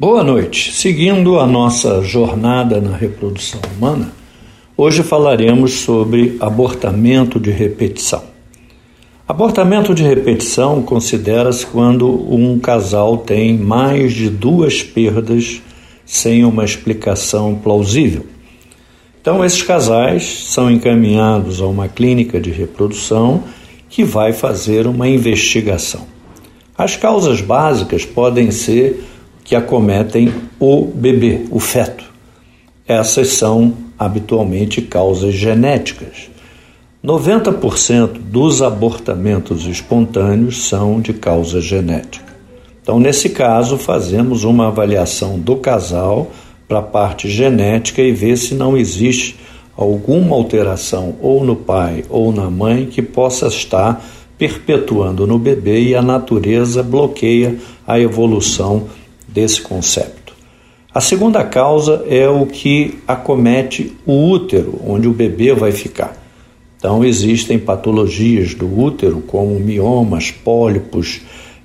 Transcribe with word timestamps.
Boa 0.00 0.22
noite. 0.22 0.70
Seguindo 0.74 1.40
a 1.40 1.44
nossa 1.44 2.00
jornada 2.02 2.80
na 2.80 2.96
reprodução 2.96 3.60
humana, 3.76 4.12
hoje 4.76 5.02
falaremos 5.02 5.80
sobre 5.80 6.36
abortamento 6.38 7.40
de 7.40 7.50
repetição. 7.50 8.22
Abortamento 9.26 9.92
de 9.92 10.04
repetição 10.04 10.82
considera-se 10.82 11.66
quando 11.66 12.08
um 12.32 12.60
casal 12.60 13.18
tem 13.18 13.58
mais 13.58 14.12
de 14.12 14.30
duas 14.30 14.84
perdas 14.84 15.60
sem 16.06 16.44
uma 16.44 16.64
explicação 16.64 17.56
plausível. 17.56 18.24
Então, 19.20 19.44
esses 19.44 19.64
casais 19.64 20.44
são 20.44 20.70
encaminhados 20.70 21.60
a 21.60 21.66
uma 21.66 21.88
clínica 21.88 22.40
de 22.40 22.52
reprodução 22.52 23.42
que 23.90 24.04
vai 24.04 24.32
fazer 24.32 24.86
uma 24.86 25.08
investigação. 25.08 26.06
As 26.76 26.94
causas 26.94 27.40
básicas 27.40 28.04
podem 28.04 28.52
ser 28.52 29.04
que 29.48 29.56
acometem 29.56 30.30
o 30.60 30.84
bebê, 30.84 31.46
o 31.50 31.58
feto. 31.58 32.04
Essas 32.86 33.28
são 33.28 33.72
habitualmente 33.98 34.82
causas 34.82 35.32
genéticas. 35.32 36.28
90% 37.02 38.18
dos 38.18 38.60
abortamentos 38.60 39.64
espontâneos 39.64 40.68
são 40.68 41.00
de 41.00 41.14
causa 41.14 41.62
genética. 41.62 42.26
Então, 42.82 43.00
nesse 43.00 43.30
caso, 43.30 43.78
fazemos 43.78 44.44
uma 44.44 44.68
avaliação 44.68 45.38
do 45.38 45.56
casal 45.56 46.30
para 46.68 46.80
a 46.80 46.82
parte 46.82 47.26
genética 47.26 48.02
e 48.02 48.12
ver 48.12 48.36
se 48.36 48.54
não 48.54 48.76
existe 48.76 49.36
alguma 49.74 50.36
alteração 50.36 51.16
ou 51.22 51.42
no 51.42 51.56
pai 51.56 52.04
ou 52.10 52.30
na 52.32 52.50
mãe 52.50 52.84
que 52.84 53.00
possa 53.00 53.46
estar 53.46 54.04
perpetuando 54.36 55.26
no 55.26 55.38
bebê 55.38 55.80
e 55.80 55.94
a 55.94 56.02
natureza 56.02 56.82
bloqueia 56.82 57.56
a 57.86 57.98
evolução 57.98 58.86
desse 59.38 59.62
concepto. 59.62 60.32
A 60.92 61.00
segunda 61.00 61.44
causa 61.44 62.04
é 62.08 62.28
o 62.28 62.44
que 62.44 62.98
acomete 63.06 63.96
o 64.04 64.30
útero, 64.30 64.80
onde 64.84 65.06
o 65.06 65.12
bebê 65.12 65.54
vai 65.54 65.70
ficar. 65.70 66.16
Então, 66.76 67.04
existem 67.04 67.56
patologias 67.56 68.54
do 68.54 68.66
útero, 68.66 69.20
como 69.20 69.60
miomas, 69.60 70.32
pólipos, 70.32 71.20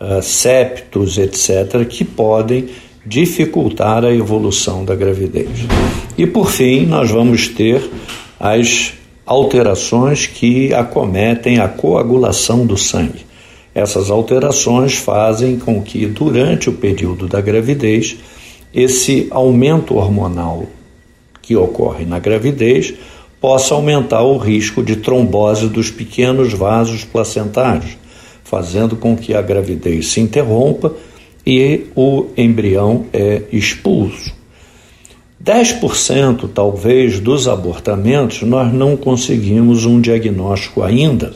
uh, 0.00 0.22
septos, 0.22 1.18
etc., 1.18 1.84
que 1.86 2.04
podem 2.04 2.68
dificultar 3.04 4.02
a 4.04 4.14
evolução 4.14 4.84
da 4.84 4.94
gravidez. 4.94 5.66
E, 6.16 6.26
por 6.26 6.50
fim, 6.50 6.86
nós 6.86 7.10
vamos 7.10 7.48
ter 7.48 7.82
as 8.40 8.94
alterações 9.26 10.26
que 10.26 10.72
acometem 10.72 11.58
a 11.58 11.68
coagulação 11.68 12.66
do 12.66 12.78
sangue. 12.78 13.26
Essas 13.78 14.10
alterações 14.10 14.96
fazem 14.96 15.56
com 15.56 15.80
que, 15.80 16.04
durante 16.04 16.68
o 16.68 16.72
período 16.72 17.28
da 17.28 17.40
gravidez, 17.40 18.16
esse 18.74 19.28
aumento 19.30 19.94
hormonal 19.94 20.66
que 21.40 21.54
ocorre 21.54 22.04
na 22.04 22.18
gravidez 22.18 22.92
possa 23.40 23.76
aumentar 23.76 24.22
o 24.22 24.36
risco 24.36 24.82
de 24.82 24.96
trombose 24.96 25.68
dos 25.68 25.92
pequenos 25.92 26.52
vasos 26.52 27.04
placentários, 27.04 27.96
fazendo 28.42 28.96
com 28.96 29.16
que 29.16 29.32
a 29.32 29.40
gravidez 29.40 30.08
se 30.08 30.18
interrompa 30.20 30.92
e 31.46 31.86
o 31.94 32.26
embrião 32.36 33.06
é 33.12 33.42
expulso. 33.52 34.34
10% 35.40 36.50
talvez 36.52 37.20
dos 37.20 37.46
abortamentos 37.46 38.42
nós 38.42 38.74
não 38.74 38.96
conseguimos 38.96 39.86
um 39.86 40.00
diagnóstico 40.00 40.82
ainda 40.82 41.32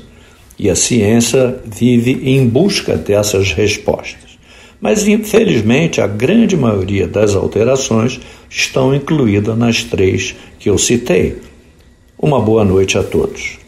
e 0.63 0.71
a 0.71 0.77
ciência 0.77 1.59
vive 1.67 2.21
em 2.23 2.47
busca 2.47 2.97
dessas 2.97 3.53
respostas. 3.53 4.39
Mas, 4.81 5.09
infelizmente, 5.09 6.01
a 6.01 6.07
grande 6.07 6.57
maioria 6.57 7.09
das 7.09 7.35
alterações 7.35 8.21
estão 8.49 8.95
incluídas 8.95 9.59
nas 9.59 9.83
três 9.83 10.37
que 10.61 10.71
eu 10.71 10.79
citei. 10.79 11.37
Uma 12.17 12.41
boa 12.41 12.65
noite 12.65 12.97
a 12.97 13.03
todos. 13.03 13.59